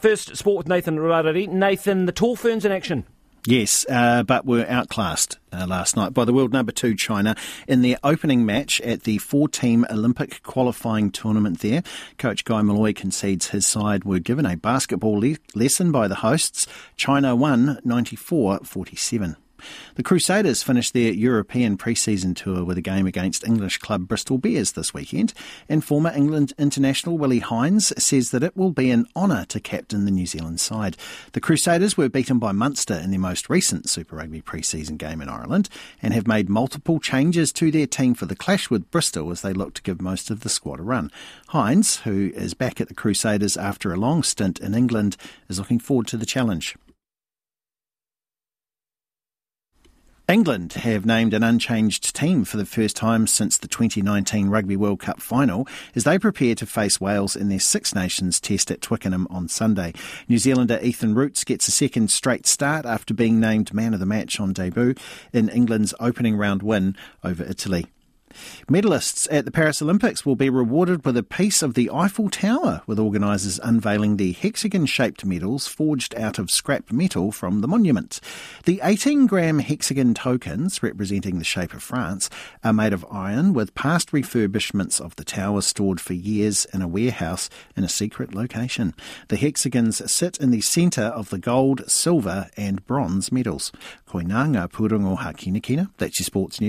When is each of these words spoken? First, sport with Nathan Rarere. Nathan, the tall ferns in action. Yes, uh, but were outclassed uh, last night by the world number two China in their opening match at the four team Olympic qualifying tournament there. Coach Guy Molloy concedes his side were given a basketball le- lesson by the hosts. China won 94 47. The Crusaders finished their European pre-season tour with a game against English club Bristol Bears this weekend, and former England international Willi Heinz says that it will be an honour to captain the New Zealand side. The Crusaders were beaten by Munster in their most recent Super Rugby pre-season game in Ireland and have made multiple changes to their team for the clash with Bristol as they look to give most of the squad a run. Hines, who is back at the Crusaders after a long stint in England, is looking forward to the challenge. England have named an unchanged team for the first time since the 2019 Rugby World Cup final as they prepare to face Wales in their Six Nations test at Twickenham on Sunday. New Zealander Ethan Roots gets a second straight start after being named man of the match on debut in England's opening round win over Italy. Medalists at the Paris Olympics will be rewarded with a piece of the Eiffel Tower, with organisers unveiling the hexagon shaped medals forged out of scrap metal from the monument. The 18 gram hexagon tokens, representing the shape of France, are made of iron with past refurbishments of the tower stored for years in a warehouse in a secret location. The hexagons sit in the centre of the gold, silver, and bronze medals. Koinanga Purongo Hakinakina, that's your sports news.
First, 0.00 0.36
sport 0.36 0.58
with 0.58 0.68
Nathan 0.68 0.96
Rarere. 1.00 1.48
Nathan, 1.48 2.06
the 2.06 2.12
tall 2.12 2.36
ferns 2.36 2.64
in 2.64 2.70
action. 2.70 3.04
Yes, 3.44 3.84
uh, 3.90 4.22
but 4.22 4.46
were 4.46 4.64
outclassed 4.68 5.38
uh, 5.52 5.66
last 5.66 5.96
night 5.96 6.14
by 6.14 6.24
the 6.24 6.32
world 6.32 6.52
number 6.52 6.70
two 6.70 6.94
China 6.94 7.34
in 7.66 7.82
their 7.82 7.96
opening 8.04 8.46
match 8.46 8.80
at 8.82 9.02
the 9.02 9.18
four 9.18 9.48
team 9.48 9.84
Olympic 9.90 10.40
qualifying 10.44 11.10
tournament 11.10 11.58
there. 11.62 11.82
Coach 12.16 12.44
Guy 12.44 12.62
Molloy 12.62 12.92
concedes 12.92 13.48
his 13.48 13.66
side 13.66 14.04
were 14.04 14.20
given 14.20 14.46
a 14.46 14.56
basketball 14.56 15.18
le- 15.18 15.34
lesson 15.56 15.90
by 15.90 16.06
the 16.06 16.14
hosts. 16.14 16.68
China 16.94 17.34
won 17.34 17.80
94 17.84 18.60
47. 18.62 19.34
The 19.96 20.02
Crusaders 20.02 20.62
finished 20.62 20.92
their 20.92 21.12
European 21.12 21.76
pre-season 21.76 22.34
tour 22.34 22.64
with 22.64 22.78
a 22.78 22.82
game 22.82 23.06
against 23.06 23.46
English 23.46 23.78
club 23.78 24.08
Bristol 24.08 24.38
Bears 24.38 24.72
this 24.72 24.94
weekend, 24.94 25.34
and 25.68 25.84
former 25.84 26.12
England 26.14 26.52
international 26.58 27.18
Willi 27.18 27.40
Heinz 27.40 27.92
says 28.02 28.30
that 28.30 28.42
it 28.42 28.56
will 28.56 28.70
be 28.70 28.90
an 28.90 29.06
honour 29.16 29.44
to 29.46 29.60
captain 29.60 30.04
the 30.04 30.10
New 30.10 30.26
Zealand 30.26 30.60
side. 30.60 30.96
The 31.32 31.40
Crusaders 31.40 31.96
were 31.96 32.08
beaten 32.08 32.38
by 32.38 32.52
Munster 32.52 32.94
in 32.94 33.10
their 33.10 33.20
most 33.20 33.48
recent 33.48 33.88
Super 33.88 34.16
Rugby 34.16 34.40
pre-season 34.40 34.96
game 34.96 35.20
in 35.20 35.28
Ireland 35.28 35.68
and 36.02 36.14
have 36.14 36.26
made 36.26 36.48
multiple 36.48 37.00
changes 37.00 37.52
to 37.54 37.70
their 37.70 37.86
team 37.86 38.14
for 38.14 38.26
the 38.26 38.36
clash 38.36 38.70
with 38.70 38.90
Bristol 38.90 39.30
as 39.30 39.42
they 39.42 39.52
look 39.52 39.74
to 39.74 39.82
give 39.82 40.00
most 40.00 40.30
of 40.30 40.40
the 40.40 40.48
squad 40.48 40.80
a 40.80 40.82
run. 40.82 41.10
Hines, 41.48 41.98
who 42.00 42.30
is 42.34 42.54
back 42.54 42.80
at 42.80 42.88
the 42.88 42.94
Crusaders 42.94 43.56
after 43.56 43.92
a 43.92 43.96
long 43.96 44.22
stint 44.22 44.60
in 44.60 44.74
England, 44.74 45.16
is 45.48 45.58
looking 45.58 45.78
forward 45.78 46.06
to 46.08 46.16
the 46.16 46.26
challenge. 46.26 46.76
England 50.28 50.74
have 50.74 51.06
named 51.06 51.32
an 51.32 51.42
unchanged 51.42 52.14
team 52.14 52.44
for 52.44 52.58
the 52.58 52.66
first 52.66 52.94
time 52.94 53.26
since 53.26 53.56
the 53.56 53.66
2019 53.66 54.50
Rugby 54.50 54.76
World 54.76 55.00
Cup 55.00 55.22
final 55.22 55.66
as 55.94 56.04
they 56.04 56.18
prepare 56.18 56.54
to 56.56 56.66
face 56.66 57.00
Wales 57.00 57.34
in 57.34 57.48
their 57.48 57.58
Six 57.58 57.94
Nations 57.94 58.38
test 58.38 58.70
at 58.70 58.82
Twickenham 58.82 59.26
on 59.30 59.48
Sunday. 59.48 59.94
New 60.28 60.36
Zealander 60.36 60.78
Ethan 60.82 61.14
Roots 61.14 61.44
gets 61.44 61.66
a 61.66 61.70
second 61.70 62.10
straight 62.10 62.46
start 62.46 62.84
after 62.84 63.14
being 63.14 63.40
named 63.40 63.72
man 63.72 63.94
of 63.94 64.00
the 64.00 64.06
match 64.06 64.38
on 64.38 64.52
debut 64.52 64.94
in 65.32 65.48
England's 65.48 65.94
opening 65.98 66.36
round 66.36 66.62
win 66.62 66.94
over 67.24 67.42
Italy. 67.42 67.86
Medalists 68.68 69.26
at 69.30 69.44
the 69.44 69.50
Paris 69.50 69.80
Olympics 69.80 70.24
will 70.26 70.36
be 70.36 70.50
rewarded 70.50 71.04
with 71.04 71.16
a 71.16 71.22
piece 71.22 71.62
of 71.62 71.74
the 71.74 71.90
Eiffel 71.90 72.28
Tower, 72.28 72.82
with 72.86 72.98
organisers 72.98 73.58
unveiling 73.62 74.16
the 74.16 74.32
hexagon 74.32 74.86
shaped 74.86 75.24
medals 75.24 75.66
forged 75.66 76.14
out 76.14 76.38
of 76.38 76.50
scrap 76.50 76.92
metal 76.92 77.32
from 77.32 77.60
the 77.60 77.68
monument. 77.68 78.20
The 78.64 78.80
18 78.82 79.26
gram 79.26 79.58
hexagon 79.58 80.14
tokens, 80.14 80.82
representing 80.82 81.38
the 81.38 81.44
shape 81.44 81.74
of 81.74 81.82
France, 81.82 82.28
are 82.62 82.72
made 82.72 82.92
of 82.92 83.06
iron 83.10 83.52
with 83.52 83.74
past 83.74 84.12
refurbishments 84.12 85.00
of 85.00 85.16
the 85.16 85.24
tower 85.24 85.60
stored 85.62 86.00
for 86.00 86.14
years 86.14 86.66
in 86.72 86.82
a 86.82 86.88
warehouse 86.88 87.48
in 87.76 87.84
a 87.84 87.88
secret 87.88 88.34
location. 88.34 88.94
The 89.28 89.36
hexagons 89.36 90.10
sit 90.10 90.38
in 90.38 90.50
the 90.50 90.60
centre 90.60 91.02
of 91.02 91.30
the 91.30 91.38
gold, 91.38 91.90
silver, 91.90 92.50
and 92.56 92.84
bronze 92.86 93.32
medals. 93.32 93.72
Koinanga 94.08 94.68
Purongo 94.70 95.18
Hakinakina, 95.18 95.90
that's 95.98 96.18
your 96.18 96.24
sports 96.24 96.60
news. 96.60 96.68